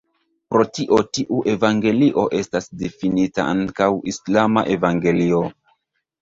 [0.51, 5.45] Pro tio tiu evangelio estas difinita ankaŭ "islama evangelio".